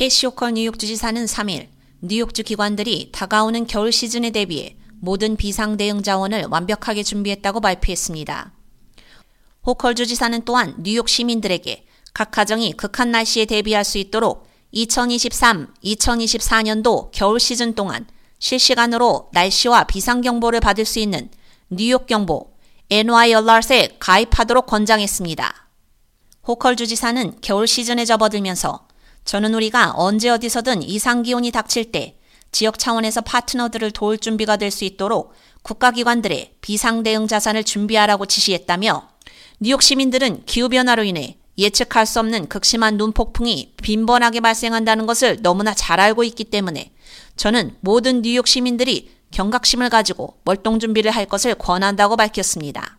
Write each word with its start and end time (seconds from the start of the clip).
캐시 0.00 0.24
호컬 0.24 0.54
뉴욕 0.54 0.78
주지사는 0.78 1.26
3일 1.26 1.68
뉴욕주 2.00 2.42
기관들이 2.42 3.10
다가오는 3.12 3.66
겨울 3.66 3.92
시즌에 3.92 4.30
대비해 4.30 4.78
모든 4.98 5.36
비상 5.36 5.76
대응 5.76 6.02
자원을 6.02 6.46
완벽하게 6.48 7.02
준비했다고 7.02 7.60
발표했습니다. 7.60 8.54
호컬 9.66 9.94
주지사는 9.94 10.40
또한 10.46 10.74
뉴욕 10.78 11.06
시민들에게 11.06 11.84
각 12.14 12.30
가정이 12.30 12.72
극한 12.78 13.10
날씨에 13.10 13.44
대비할 13.44 13.84
수 13.84 13.98
있도록 13.98 14.48
2023-2024년도 14.72 17.10
겨울 17.12 17.38
시즌 17.38 17.74
동안 17.74 18.06
실시간으로 18.38 19.28
날씨와 19.34 19.84
비상 19.84 20.22
경보를 20.22 20.60
받을 20.60 20.86
수 20.86 20.98
있는 20.98 21.28
뉴욕 21.68 22.06
경보 22.06 22.54
NY 22.88 23.34
Alert에 23.34 23.96
가입하도록 23.98 24.64
권장했습니다. 24.64 25.68
호컬 26.48 26.76
주지사는 26.76 27.42
겨울 27.42 27.66
시즌에 27.66 28.06
접어들면서 28.06 28.88
저는 29.24 29.54
우리가 29.54 29.92
언제 29.96 30.28
어디서든 30.30 30.82
이상 30.82 31.22
기온이 31.22 31.50
닥칠 31.50 31.92
때 31.92 32.16
지역 32.52 32.78
차원에서 32.78 33.20
파트너들을 33.20 33.90
도울 33.92 34.18
준비가 34.18 34.56
될 34.56 34.70
수 34.70 34.84
있도록 34.84 35.32
국가기관들의 35.62 36.54
비상 36.60 37.02
대응 37.02 37.26
자산을 37.26 37.64
준비하라고 37.64 38.26
지시했다며 38.26 39.08
뉴욕 39.60 39.82
시민들은 39.82 40.44
기후변화로 40.46 41.04
인해 41.04 41.36
예측할 41.58 42.06
수 42.06 42.18
없는 42.20 42.48
극심한 42.48 42.96
눈폭풍이 42.96 43.74
빈번하게 43.82 44.40
발생한다는 44.40 45.06
것을 45.06 45.42
너무나 45.42 45.74
잘 45.74 46.00
알고 46.00 46.24
있기 46.24 46.44
때문에 46.44 46.92
저는 47.36 47.76
모든 47.80 48.22
뉴욕 48.22 48.48
시민들이 48.48 49.10
경각심을 49.32 49.90
가지고 49.90 50.38
월동 50.44 50.80
준비를 50.80 51.10
할 51.10 51.26
것을 51.26 51.54
권한다고 51.54 52.16
밝혔습니다. 52.16 52.98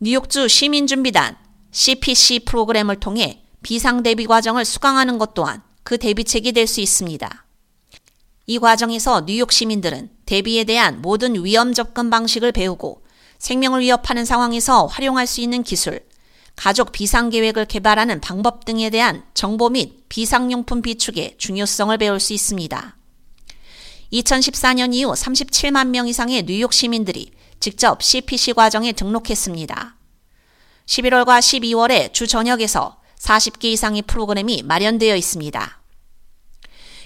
뉴욕주 0.00 0.48
시민준비단 0.48 1.36
CPC 1.70 2.40
프로그램을 2.40 2.96
통해 2.96 3.42
비상 3.62 4.02
대비 4.02 4.26
과정을 4.26 4.64
수강하는 4.64 5.18
것 5.18 5.34
또한 5.34 5.62
그 5.82 5.98
대비책이 5.98 6.52
될 6.52 6.66
수 6.66 6.80
있습니다. 6.80 7.44
이 8.48 8.58
과정에서 8.58 9.24
뉴욕 9.26 9.50
시민들은 9.50 10.10
대비에 10.24 10.64
대한 10.64 11.02
모든 11.02 11.34
위험 11.44 11.74
접근 11.74 12.10
방식을 12.10 12.52
배우고 12.52 13.02
생명을 13.38 13.80
위협하는 13.80 14.24
상황에서 14.24 14.86
활용할 14.86 15.26
수 15.26 15.40
있는 15.40 15.62
기술, 15.62 16.00
가족 16.54 16.92
비상 16.92 17.28
계획을 17.28 17.66
개발하는 17.66 18.20
방법 18.20 18.64
등에 18.64 18.88
대한 18.88 19.24
정보 19.34 19.68
및 19.68 20.08
비상용품 20.08 20.80
비축의 20.82 21.34
중요성을 21.38 21.96
배울 21.98 22.18
수 22.18 22.32
있습니다. 22.32 22.96
2014년 24.12 24.94
이후 24.94 25.12
37만 25.12 25.88
명 25.88 26.08
이상의 26.08 26.44
뉴욕 26.44 26.72
시민들이 26.72 27.32
직접 27.60 28.02
CPC 28.02 28.52
과정에 28.54 28.92
등록했습니다. 28.92 29.96
11월과 30.86 31.40
12월에 31.40 32.12
주 32.12 32.26
전역에서 32.26 32.98
40개 33.18 33.64
이상의 33.64 34.02
프로그램이 34.02 34.62
마련되어 34.62 35.16
있습니다. 35.16 35.80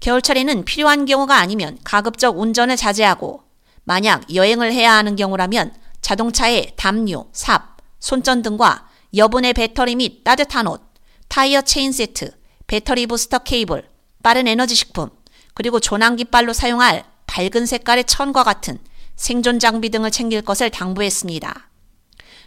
겨울철에는 0.00 0.64
필요한 0.64 1.04
경우가 1.06 1.38
아니면 1.38 1.78
가급적 1.84 2.38
운전을 2.38 2.76
자제하고 2.76 3.42
만약 3.84 4.34
여행을 4.34 4.72
해야 4.72 4.94
하는 4.94 5.16
경우라면 5.16 5.74
자동차에 6.00 6.72
담요, 6.76 7.26
삽, 7.32 7.76
손전 8.00 8.42
등과 8.42 8.88
여분의 9.14 9.52
배터리 9.52 9.94
및 9.94 10.24
따뜻한 10.24 10.66
옷, 10.66 10.82
타이어 11.28 11.62
체인 11.62 11.92
세트, 11.92 12.32
배터리 12.66 13.06
부스터 13.06 13.38
케이블, 13.38 13.88
빠른 14.22 14.48
에너지 14.48 14.74
식품, 14.74 15.10
그리고 15.54 15.80
조난 15.80 16.24
깃발로 16.24 16.52
사용할 16.52 17.04
밝은 17.26 17.66
색깔의 17.66 18.04
천과 18.04 18.42
같은 18.42 18.78
생존 19.14 19.58
장비 19.58 19.90
등을 19.90 20.10
챙길 20.10 20.42
것을 20.42 20.70
당부했습니다. 20.70 21.68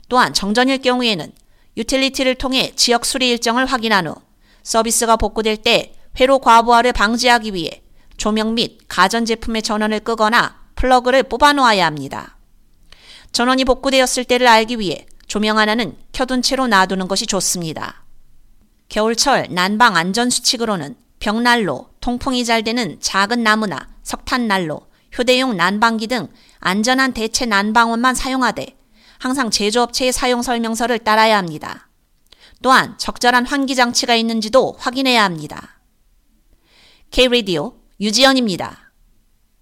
또한 0.09 0.33
정전일 0.33 0.79
경우에는 0.79 1.31
유틸리티를 1.77 2.35
통해 2.35 2.71
지역 2.75 3.05
수리 3.05 3.29
일정을 3.29 3.65
확인한 3.65 4.07
후 4.07 4.15
서비스가 4.63 5.17
복구될 5.17 5.57
때 5.57 5.93
회로 6.19 6.39
과부하를 6.39 6.93
방지하기 6.93 7.53
위해 7.53 7.81
조명 8.17 8.55
및 8.55 8.79
가전제품의 8.87 9.61
전원을 9.61 9.99
끄거나 9.99 10.57
플러그를 10.75 11.23
뽑아 11.23 11.53
놓아야 11.53 11.85
합니다. 11.85 12.37
전원이 13.31 13.65
복구되었을 13.65 14.23
때를 14.23 14.47
알기 14.47 14.79
위해 14.79 15.05
조명 15.27 15.57
하나는 15.57 15.97
켜둔 16.13 16.41
채로 16.41 16.67
놔두는 16.67 17.07
것이 17.07 17.25
좋습니다. 17.25 18.05
겨울철 18.87 19.47
난방 19.49 19.97
안전 19.97 20.29
수칙으로는 20.29 20.95
벽난로, 21.19 21.89
통풍이 22.01 22.45
잘 22.45 22.63
되는 22.63 22.97
작은 23.01 23.43
나무나 23.43 23.89
석탄난로, 24.03 24.87
휴대용 25.11 25.57
난방기 25.57 26.07
등 26.07 26.27
안전한 26.59 27.13
대체 27.13 27.45
난방원만 27.45 28.15
사용하되 28.15 28.74
항상 29.19 29.49
제조업체의 29.49 30.11
사용 30.11 30.41
설명서를 30.41 30.99
따라야 30.99 31.37
합니다. 31.37 31.89
또한 32.61 32.97
적절한 32.97 33.45
환기 33.45 33.75
장치가 33.75 34.15
있는지도 34.15 34.75
확인해야 34.79 35.23
합니다. 35.23 35.79
K-Radio 37.11 37.73
유지연입니다. 37.99 38.84